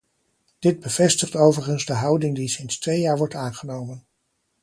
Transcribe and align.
Dit 0.59 0.79
bevestigt 0.79 1.35
overigens 1.35 1.85
de 1.85 1.93
houding 1.93 2.35
die 2.35 2.47
sinds 2.47 2.79
twee 2.79 2.99
jaar 2.99 3.17
wordt 3.17 3.33
aangenomen. 3.35 4.05